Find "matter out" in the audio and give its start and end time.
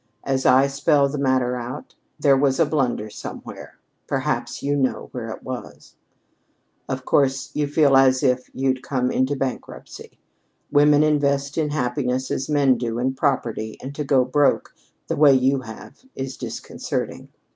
1.19-1.93